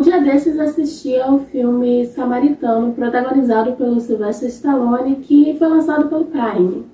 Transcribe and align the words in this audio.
Um 0.00 0.02
dia 0.02 0.18
desses 0.18 0.58
assisti 0.58 1.20
ao 1.20 1.40
filme 1.40 2.06
Samaritano, 2.06 2.94
protagonizado 2.94 3.72
pelo 3.72 4.00
Sylvester 4.00 4.48
Stallone, 4.48 5.16
que 5.16 5.54
foi 5.58 5.68
lançado 5.68 6.08
pelo 6.08 6.24
Prime. 6.24 6.86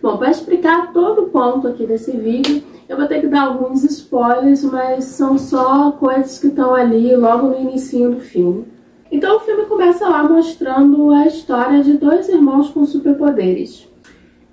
Bom, 0.00 0.16
para 0.16 0.30
explicar 0.30 0.90
todo 0.90 1.24
o 1.24 1.26
ponto 1.26 1.68
aqui 1.68 1.84
desse 1.84 2.12
vídeo, 2.12 2.62
eu 2.88 2.96
vou 2.96 3.06
ter 3.06 3.20
que 3.20 3.26
dar 3.26 3.48
alguns 3.48 3.84
spoilers, 3.84 4.64
mas 4.64 5.04
são 5.04 5.36
só 5.36 5.92
coisas 5.92 6.38
que 6.38 6.46
estão 6.46 6.74
ali 6.74 7.14
logo 7.14 7.48
no 7.48 7.60
início 7.60 8.12
do 8.12 8.20
filme. 8.20 8.66
Então 9.12 9.36
o 9.36 9.40
filme 9.40 9.66
começa 9.66 10.08
lá 10.08 10.22
mostrando 10.22 11.10
a 11.10 11.26
história 11.26 11.82
de 11.82 11.98
dois 11.98 12.30
irmãos 12.30 12.70
com 12.70 12.86
superpoderes. 12.86 13.86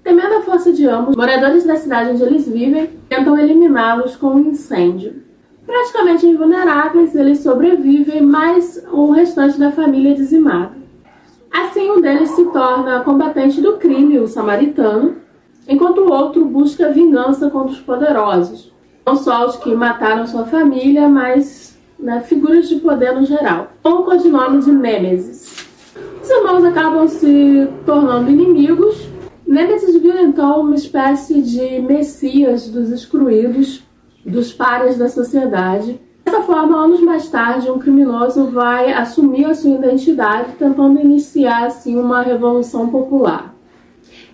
Temendo 0.03 0.35
a 0.35 0.41
força 0.41 0.73
de 0.73 0.85
ambos, 0.85 1.15
moradores 1.15 1.63
da 1.63 1.77
cidade 1.77 2.09
onde 2.09 2.23
eles 2.23 2.45
vivem 2.45 2.89
tentam 3.07 3.39
eliminá-los 3.39 4.17
com 4.17 4.31
um 4.31 4.49
incêndio. 4.49 5.30
Praticamente 5.65 6.25
invulneráveis, 6.25 7.15
eles 7.15 7.39
sobrevivem, 7.39 8.21
mas 8.21 8.83
o 8.91 9.11
restante 9.11 9.59
da 9.59 9.71
família 9.71 10.11
é 10.11 10.15
dizimado. 10.15 10.81
Assim, 11.51 11.91
um 11.91 12.01
deles 12.01 12.29
se 12.31 12.45
torna 12.45 13.01
combatente 13.01 13.61
do 13.61 13.73
crime, 13.73 14.19
o 14.19 14.27
samaritano, 14.27 15.17
enquanto 15.67 15.99
o 15.99 16.11
outro 16.11 16.45
busca 16.45 16.91
vingança 16.91 17.49
contra 17.49 17.73
os 17.73 17.79
poderosos. 17.79 18.71
Não 19.05 19.15
só 19.15 19.45
os 19.45 19.57
que 19.57 19.73
mataram 19.73 20.25
sua 20.27 20.45
família, 20.45 21.07
mas 21.07 21.77
né, 21.99 22.21
figuras 22.21 22.67
de 22.69 22.77
poder 22.77 23.13
no 23.13 23.25
geral. 23.25 23.71
Com 23.83 23.89
o 23.89 24.03
codinome 24.03 24.61
de 24.61 24.71
Nêmesis. 24.71 25.67
Os 26.21 26.29
irmãos 26.29 26.63
acabam 26.63 27.07
se 27.07 27.67
tornando 27.85 28.31
inimigos. 28.31 29.07
Nêmesis 29.45 29.95
vira 30.01 30.21
então 30.21 30.61
uma 30.61 30.75
espécie 30.75 31.41
de 31.41 31.79
messias 31.81 32.69
dos 32.69 32.89
excluídos 32.89 33.83
dos 34.25 34.53
pares 34.53 34.97
da 34.97 35.09
sociedade. 35.09 35.99
Dessa 36.23 36.41
forma, 36.41 36.77
anos 36.77 37.01
mais 37.01 37.29
tarde, 37.29 37.69
um 37.69 37.79
criminoso 37.79 38.45
vai 38.45 38.93
assumir 38.93 39.45
a 39.45 39.55
sua 39.55 39.71
identidade, 39.71 40.53
tentando 40.57 40.99
iniciar 40.99 41.65
assim 41.65 41.97
uma 41.97 42.21
revolução 42.21 42.89
popular. 42.89 43.53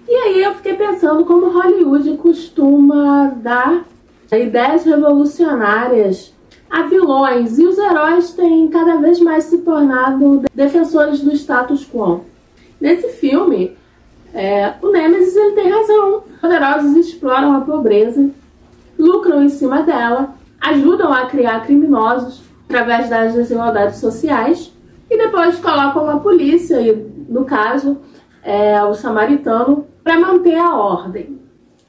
E 0.07 0.13
aí 0.13 0.43
eu 0.43 0.53
fiquei 0.55 0.73
pensando 0.73 1.25
como 1.25 1.49
Hollywood 1.49 2.17
costuma 2.17 3.27
dar 3.41 3.85
ideias 4.31 4.83
revolucionárias 4.83 6.33
a 6.69 6.83
vilões 6.83 7.57
e 7.57 7.65
os 7.65 7.77
heróis 7.77 8.33
têm 8.33 8.67
cada 8.67 8.97
vez 8.97 9.19
mais 9.19 9.45
se 9.45 9.59
tornado 9.59 10.43
defensores 10.53 11.21
do 11.21 11.31
status 11.33 11.85
quo. 11.85 12.21
Nesse 12.79 13.07
filme, 13.09 13.75
é, 14.33 14.73
o 14.81 14.91
Nemesis 14.91 15.35
ele 15.35 15.55
tem 15.55 15.69
razão. 15.69 16.23
Poderosos 16.41 16.95
exploram 16.95 17.55
a 17.55 17.61
pobreza 17.61 18.29
lucram 19.27 19.43
em 19.43 19.49
cima 19.49 19.81
dela, 19.83 20.35
ajudam 20.61 21.13
a 21.13 21.25
criar 21.25 21.65
criminosos 21.65 22.41
através 22.67 23.09
das 23.09 23.33
desigualdades 23.33 23.97
sociais 23.99 24.73
e 25.09 25.17
depois 25.17 25.59
colocam 25.59 26.09
a 26.09 26.19
polícia, 26.19 26.81
e 26.81 26.95
no 27.29 27.45
caso 27.45 27.97
é, 28.43 28.81
o 28.83 28.93
samaritano, 28.93 29.85
para 30.03 30.19
manter 30.19 30.57
a 30.57 30.75
ordem. 30.75 31.39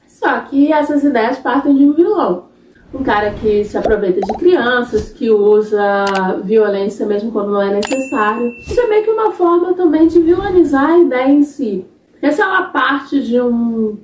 Só 0.07 0.41
que 0.41 0.73
essas 0.73 1.05
ideias 1.05 1.39
partem 1.39 1.77
de 1.77 1.85
um 1.85 1.93
vilão. 1.93 2.49
Um 2.93 3.03
cara 3.03 3.33
que 3.33 3.65
se 3.65 3.77
aproveita 3.77 4.21
de 4.21 4.33
crianças, 4.39 5.11
que 5.11 5.31
usa 5.31 6.07
violência 6.43 7.07
mesmo 7.07 7.31
quando 7.31 7.53
não 7.53 7.61
é 7.61 7.75
necessário. 7.75 8.51
Isso 8.59 8.81
é 8.81 8.89
meio 8.89 9.05
que 9.05 9.11
uma 9.11 9.31
forma 9.31 9.75
também 9.75 10.09
de 10.09 10.19
vilanizar 10.21 10.91
a 10.91 10.99
ideia 10.99 11.29
em 11.29 11.43
si. 11.43 11.87
Porque 12.13 12.33
se 12.33 12.41
ela 12.41 12.63
parte 12.63 13.21
de 13.21 13.41
um 13.41 13.99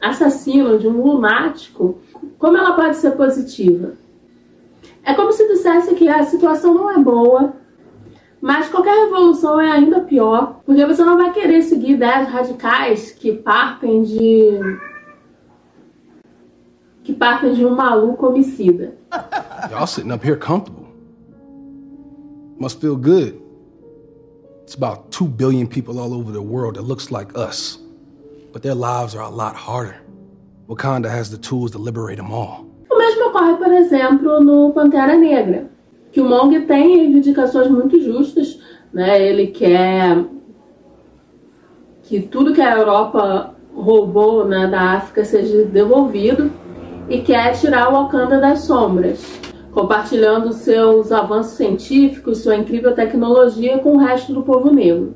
assassino, 0.00 0.78
de 0.78 0.88
um 0.88 1.02
lunático, 1.02 1.98
como 2.38 2.56
ela 2.56 2.74
pode 2.74 2.96
ser 2.96 3.12
positiva? 3.12 3.94
É 5.04 5.14
como 5.14 5.32
se 5.32 5.46
dissesse 5.48 5.94
que 5.94 6.08
a 6.08 6.24
situação 6.24 6.74
não 6.74 6.90
é 6.90 6.98
boa, 6.98 7.54
mas 8.40 8.68
qualquer 8.68 9.04
revolução 9.04 9.60
é 9.60 9.70
ainda 9.70 10.00
pior, 10.00 10.60
porque 10.64 10.84
você 10.84 11.04
não 11.04 11.16
vai 11.16 11.32
querer 11.32 11.62
seguir 11.62 11.92
ideias 11.92 12.28
radicais 12.28 13.12
que 13.12 13.32
partem 13.32 14.02
de 14.02 14.60
que 17.02 17.12
partem 17.12 17.54
de 17.54 17.64
um 17.64 17.74
maluco 17.74 18.26
homicida. 18.26 18.96
Y'all 19.70 19.86
sitting 19.86 20.12
up 20.12 20.24
here 20.24 20.36
comfortable. 20.36 20.86
Must 22.58 22.80
feel 22.80 22.96
good. 22.96 23.40
It's 24.62 24.74
about 24.74 25.10
2 25.10 25.26
billion 25.26 25.66
people 25.66 25.98
all 25.98 26.14
over 26.14 26.32
the 26.32 26.42
world 26.42 26.76
that 26.76 26.82
looks 26.82 27.10
like 27.10 27.36
us. 27.36 27.78
But 28.52 28.62
their 28.62 28.74
lives 28.74 29.16
are 29.16 29.22
a 29.22 29.30
lot 29.30 29.56
harder. 29.56 29.96
Wakanda 30.68 31.08
has 31.10 31.30
the 31.30 31.38
tools 31.38 31.70
to 31.72 31.78
liberate 31.78 32.16
them 32.16 32.32
all. 32.32 32.66
O 32.90 32.96
mesmo 32.96 33.28
ocorre, 33.28 33.56
por 33.56 33.72
exemplo, 33.72 34.40
no 34.40 34.72
Pantera 34.72 35.16
Negra, 35.16 35.70
que 36.12 36.20
o 36.20 36.24
Mong 36.24 36.60
tem 36.66 36.96
reivindicações 36.96 37.68
muito 37.68 38.00
justas, 38.00 38.58
né? 38.92 39.20
Ele 39.20 39.48
quer 39.48 40.24
que 42.02 42.20
tudo 42.20 42.52
que 42.52 42.60
a 42.60 42.76
Europa 42.76 43.54
roubou 43.74 44.46
né, 44.46 44.66
da 44.66 44.92
África 44.92 45.24
seja 45.24 45.64
devolvido 45.64 46.50
e 47.08 47.20
quer 47.20 47.52
tirar 47.52 47.88
o 47.88 47.92
Wakanda 47.92 48.38
das 48.38 48.60
sombras, 48.60 49.40
compartilhando 49.72 50.52
seus 50.52 51.10
avanços 51.10 51.54
científicos, 51.54 52.38
sua 52.38 52.56
incrível 52.56 52.94
tecnologia 52.94 53.78
com 53.78 53.94
o 53.94 53.98
resto 53.98 54.32
do 54.34 54.42
povo 54.42 54.70
negro. 54.70 55.14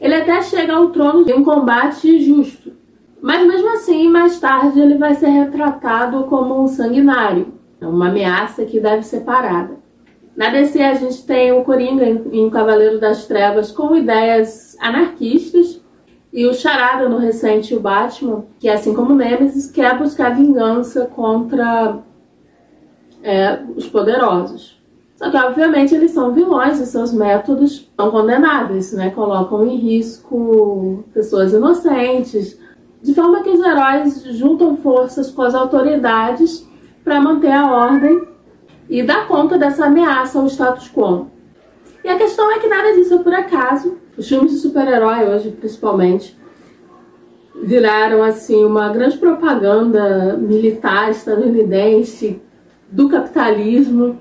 Ele 0.00 0.14
até 0.14 0.42
chega 0.42 0.74
ao 0.74 0.88
trono 0.88 1.24
de 1.24 1.32
um 1.32 1.44
combate 1.44 2.20
justo, 2.24 2.72
mas 3.24 3.46
mesmo 3.46 3.70
assim, 3.70 4.06
mais 4.06 4.38
tarde 4.38 4.78
ele 4.78 4.98
vai 4.98 5.14
ser 5.14 5.28
retratado 5.28 6.24
como 6.24 6.62
um 6.62 6.68
sanguinário, 6.68 7.54
uma 7.80 8.08
ameaça 8.08 8.66
que 8.66 8.78
deve 8.78 9.02
ser 9.02 9.20
parada. 9.20 9.76
Na 10.36 10.50
DC 10.50 10.82
a 10.82 10.92
gente 10.92 11.24
tem 11.24 11.50
o 11.50 11.64
Coringa 11.64 12.04
em 12.04 12.50
Cavaleiro 12.50 13.00
das 13.00 13.24
Trevas 13.24 13.72
com 13.72 13.96
ideias 13.96 14.76
anarquistas 14.78 15.80
e 16.30 16.44
o 16.44 16.52
Charada 16.52 17.08
no 17.08 17.16
recente 17.16 17.74
o 17.74 17.80
Batman, 17.80 18.44
que 18.60 18.68
assim 18.68 18.92
como 18.92 19.14
Nemesis, 19.14 19.70
quer 19.70 19.96
buscar 19.98 20.36
vingança 20.36 21.06
contra 21.06 22.00
é, 23.22 23.58
os 23.74 23.86
poderosos. 23.86 24.78
Só 25.16 25.30
que, 25.30 25.36
obviamente, 25.38 25.94
eles 25.94 26.10
são 26.10 26.34
vilões 26.34 26.78
e 26.78 26.84
seus 26.84 27.10
métodos 27.10 27.90
são 27.96 28.10
condenáveis, 28.10 28.92
né? 28.92 29.08
Colocam 29.08 29.66
em 29.66 29.76
risco 29.76 31.04
pessoas 31.14 31.54
inocentes, 31.54 32.62
de 33.04 33.12
forma 33.12 33.42
que 33.42 33.50
os 33.50 33.62
heróis 33.62 34.22
juntam 34.30 34.78
forças 34.78 35.30
com 35.30 35.42
as 35.42 35.54
autoridades 35.54 36.66
para 37.04 37.20
manter 37.20 37.52
a 37.52 37.70
ordem 37.70 38.26
e 38.88 39.02
dar 39.02 39.28
conta 39.28 39.58
dessa 39.58 39.84
ameaça 39.84 40.38
ao 40.38 40.46
status 40.46 40.90
quo. 40.90 41.26
E 42.02 42.08
a 42.08 42.16
questão 42.16 42.50
é 42.50 42.58
que 42.58 42.66
nada 42.66 42.94
disso 42.94 43.12
é 43.12 43.18
por 43.18 43.34
acaso. 43.34 43.98
Os 44.16 44.26
filmes 44.26 44.52
de 44.52 44.58
super-herói 44.58 45.28
hoje, 45.28 45.50
principalmente, 45.50 46.34
viraram 47.62 48.22
assim 48.22 48.64
uma 48.64 48.88
grande 48.88 49.18
propaganda 49.18 50.38
militar 50.38 51.10
estadunidense 51.10 52.40
do 52.90 53.10
capitalismo. 53.10 54.18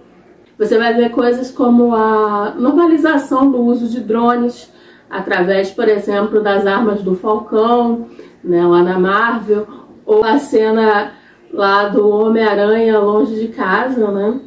Você 0.60 0.78
vai 0.78 0.94
ver 0.94 1.12
coisas 1.12 1.50
como 1.52 1.96
a 1.96 2.54
normalização 2.58 3.50
do 3.50 3.62
uso 3.62 3.88
de 3.88 4.02
drones 4.02 4.70
através, 5.10 5.72
por 5.72 5.88
exemplo, 5.88 6.42
das 6.42 6.66
armas 6.66 7.02
do 7.02 7.16
Falcão, 7.16 8.08
né, 8.44 8.66
lá 8.66 8.84
na 8.84 9.00
Marvel, 9.00 9.68
ou 10.06 10.24
a 10.24 10.38
cena 10.38 11.14
lá 11.52 11.88
do 11.88 12.08
Homem-Aranha 12.08 13.00
longe 13.00 13.36
de 13.36 13.48
casa, 13.50 14.12
né? 14.12 14.40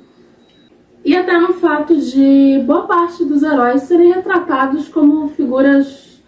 E 1.05 1.17
até 1.17 1.39
no 1.39 1.55
fato 1.55 1.97
de 1.97 2.63
boa 2.67 2.83
parte 2.83 3.25
dos 3.25 3.43
heróis 3.43 3.83
serem 3.83 4.13
retratados 4.13 4.89
como 4.89 5.29
figuras 5.29 6.21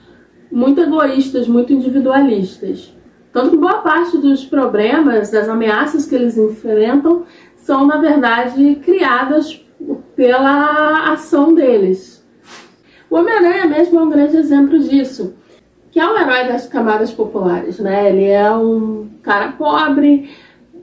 muito 0.51 0.81
egoístas, 0.81 1.49
muito 1.49 1.73
individualistas. 1.73 2.95
Tanto 3.33 3.51
que 3.51 3.57
boa 3.57 3.79
parte 3.79 4.17
dos 4.17 4.45
problemas, 4.45 5.31
das 5.31 5.49
ameaças 5.49 6.07
que 6.07 6.15
eles 6.15 6.39
enfrentam, 6.39 7.25
são, 7.57 7.85
na 7.87 7.97
verdade, 7.97 8.77
criadas 8.77 9.61
pela 10.15 11.13
ação 11.13 11.53
deles. 11.53 12.25
O 13.11 13.17
Homem-Aranha 13.17 13.67
mesmo 13.67 13.99
é 13.99 14.03
um 14.03 14.11
grande 14.11 14.37
exemplo 14.37 14.79
disso 14.79 15.35
que 15.91 16.01
é 16.01 16.07
um 16.07 16.19
herói 16.19 16.49
das 16.49 16.67
camadas 16.67 17.13
populares, 17.13 17.79
né? 17.79 18.11
Ele 18.11 18.27
é 18.27 18.51
um 18.53 19.09
cara 19.23 19.53
pobre, 19.53 20.31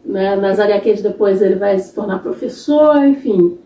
né? 0.03 0.35
nas 0.35 0.59
HQs 0.59 1.01
depois 1.01 1.41
ele 1.41 1.55
vai 1.55 1.77
se 1.79 1.93
tornar 1.93 2.19
professor, 2.19 3.03
enfim. 3.05 3.57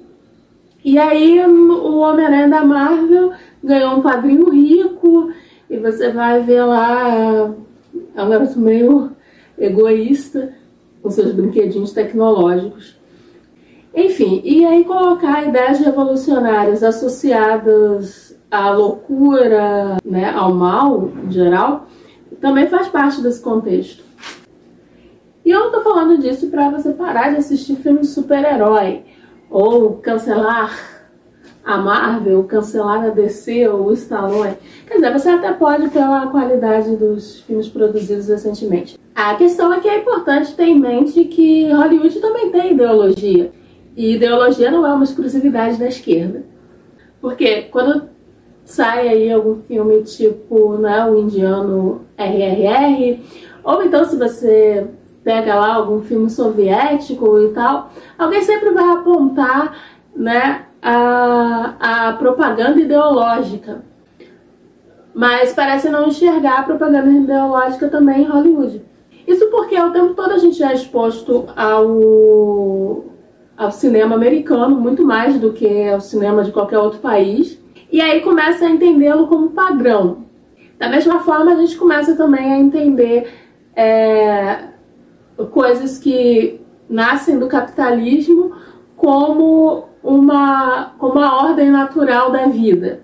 E 0.83 0.97
aí 0.97 1.39
o 1.45 1.97
Homem-Aranha 1.97 2.47
da 2.47 2.63
Marvel 2.63 3.33
ganhou 3.63 3.97
um 3.97 4.01
padrinho 4.01 4.49
rico 4.49 5.31
e 5.69 5.77
você 5.77 6.09
vai 6.11 6.41
ver 6.41 6.63
lá, 6.63 7.53
é 8.15 8.23
um 8.23 8.29
garoto 8.29 8.59
meio 8.59 9.11
egoísta 9.57 10.53
com 11.01 11.11
seus 11.11 11.33
brinquedinhos 11.33 11.91
tecnológicos. 11.91 12.97
Enfim, 13.93 14.41
e 14.45 14.65
aí 14.65 14.85
colocar 14.85 15.47
ideias 15.47 15.79
revolucionárias 15.79 16.83
associadas 16.83 18.28
a 18.51 18.71
loucura, 18.71 19.97
né, 20.03 20.31
ao 20.31 20.53
mal 20.53 21.11
em 21.23 21.31
geral, 21.31 21.87
também 22.41 22.67
faz 22.67 22.87
parte 22.87 23.21
desse 23.21 23.41
contexto. 23.41 24.03
E 25.45 25.51
eu 25.51 25.59
não 25.59 25.71
tô 25.71 25.81
falando 25.81 26.19
disso 26.19 26.47
para 26.47 26.69
você 26.69 26.93
parar 26.93 27.31
de 27.31 27.37
assistir 27.37 27.75
filmes 27.77 28.07
de 28.07 28.13
super-herói 28.13 29.03
ou 29.49 29.95
cancelar 29.95 30.99
a 31.63 31.77
Marvel, 31.77 32.43
cancelar 32.43 33.05
a 33.05 33.09
DC 33.09 33.67
ou 33.67 33.87
o 33.87 33.93
Stallone. 33.93 34.57
Quer 34.87 34.95
dizer, 34.95 35.13
você 35.13 35.29
até 35.29 35.51
pode 35.53 35.89
pela 35.89 36.27
qualidade 36.27 36.95
dos 36.95 37.41
filmes 37.41 37.67
produzidos 37.67 38.27
recentemente. 38.27 38.97
A 39.13 39.35
questão 39.35 39.73
é 39.73 39.79
que 39.79 39.87
é 39.87 39.99
importante 39.99 40.55
ter 40.55 40.65
em 40.65 40.79
mente 40.79 41.25
que 41.25 41.71
Hollywood 41.71 42.19
também 42.19 42.51
tem 42.51 42.73
ideologia. 42.73 43.51
E 43.95 44.15
ideologia 44.15 44.71
não 44.71 44.85
é 44.85 44.93
uma 44.93 45.03
exclusividade 45.03 45.77
da 45.77 45.87
esquerda. 45.87 46.43
Porque 47.21 47.63
quando 47.63 48.09
sai 48.69 49.07
aí 49.07 49.31
algum 49.31 49.55
filme 49.63 50.03
tipo 50.03 50.77
né, 50.77 51.03
o 51.09 51.17
indiano 51.17 52.01
RRR, 52.15 53.19
ou 53.63 53.83
então 53.83 54.05
se 54.05 54.15
você 54.15 54.87
pega 55.23 55.55
lá 55.55 55.73
algum 55.73 56.01
filme 56.01 56.29
soviético 56.29 57.39
e 57.39 57.49
tal, 57.49 57.89
alguém 58.17 58.43
sempre 58.43 58.69
vai 58.69 58.87
apontar 58.91 59.75
né, 60.15 60.65
a, 60.81 62.09
a 62.09 62.13
propaganda 62.13 62.79
ideológica. 62.79 63.83
Mas 65.15 65.51
parece 65.51 65.89
não 65.89 66.07
enxergar 66.07 66.59
a 66.59 66.63
propaganda 66.63 67.09
ideológica 67.09 67.89
também 67.89 68.21
em 68.21 68.27
Hollywood. 68.27 68.85
Isso 69.27 69.47
porque 69.49 69.79
o 69.81 69.91
tempo 69.91 70.13
todo 70.13 70.31
a 70.31 70.37
gente 70.37 70.61
é 70.63 70.73
exposto 70.73 71.47
ao, 71.55 73.03
ao 73.57 73.71
cinema 73.71 74.15
americano, 74.15 74.79
muito 74.79 75.03
mais 75.03 75.39
do 75.39 75.53
que 75.53 75.89
ao 75.89 75.99
cinema 75.99 76.43
de 76.43 76.51
qualquer 76.51 76.77
outro 76.77 76.99
país. 76.99 77.58
E 77.91 77.99
aí 78.01 78.21
começa 78.21 78.65
a 78.65 78.69
entendê-lo 78.69 79.27
como 79.27 79.49
padrão. 79.49 80.25
Da 80.77 80.89
mesma 80.89 81.19
forma, 81.21 81.51
a 81.51 81.55
gente 81.55 81.77
começa 81.77 82.15
também 82.15 82.53
a 82.53 82.59
entender 82.59 83.31
é, 83.75 84.69
coisas 85.51 85.97
que 85.97 86.61
nascem 86.89 87.37
do 87.37 87.47
capitalismo 87.47 88.53
como 88.95 89.85
uma, 90.03 90.93
como 90.97 91.19
a 91.19 91.43
ordem 91.43 91.69
natural 91.69 92.31
da 92.31 92.47
vida. 92.47 93.01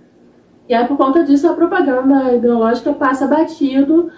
E 0.68 0.74
aí, 0.74 0.88
por 0.88 0.98
conta 0.98 1.24
disso, 1.24 1.48
a 1.48 1.54
propaganda 1.54 2.34
ideológica 2.34 2.94
passa 2.94 3.28
batido 3.28 4.10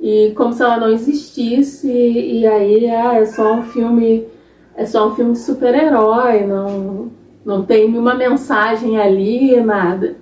e 0.00 0.32
como 0.36 0.52
se 0.52 0.62
ela 0.62 0.78
não 0.78 0.90
existisse, 0.90 1.88
e 1.88 2.44
aí 2.46 2.90
ah, 2.90 3.14
é 3.14 3.24
só 3.24 3.54
um 3.54 3.62
filme, 3.62 4.26
é 4.74 4.84
só 4.84 5.08
um 5.08 5.14
filme 5.14 5.32
de 5.32 5.38
super-herói, 5.38 6.44
não, 6.44 7.10
não 7.44 7.64
tem 7.64 7.90
nenhuma 7.90 8.14
mensagem 8.14 8.98
ali, 8.98 9.60
nada. 9.60 10.16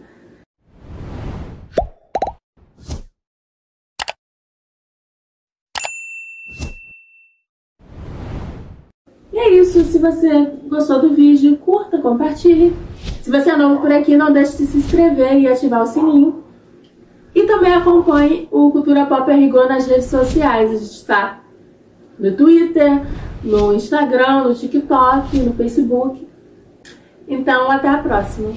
E 9.32 9.38
é 9.38 9.50
isso, 9.50 9.84
se 9.84 9.98
você 9.98 10.46
gostou 10.66 11.00
do 11.00 11.14
vídeo, 11.14 11.56
curta, 11.58 11.98
compartilhe. 11.98 12.74
Se 13.22 13.30
você 13.30 13.50
é 13.50 13.56
novo 13.56 13.80
por 13.80 13.92
aqui, 13.92 14.16
não 14.16 14.32
deixe 14.32 14.56
de 14.56 14.66
se 14.66 14.78
inscrever 14.78 15.38
e 15.38 15.46
ativar 15.46 15.82
o 15.82 15.86
sininho. 15.86 16.42
E 17.34 17.44
também 17.44 17.72
acompanhe 17.72 18.48
o 18.50 18.70
Cultura 18.72 19.06
Pop 19.06 19.30
Rigor 19.32 19.68
nas 19.68 19.86
redes 19.86 20.06
sociais. 20.06 20.70
A 20.70 20.74
gente 20.74 20.90
está 20.90 21.40
no 22.18 22.34
Twitter, 22.34 23.02
no 23.44 23.72
Instagram, 23.72 24.44
no 24.44 24.54
TikTok, 24.54 25.38
no 25.38 25.52
Facebook. 25.52 26.29
Então, 27.30 27.70
até 27.70 27.88
a 27.88 27.98
próxima. 27.98 28.52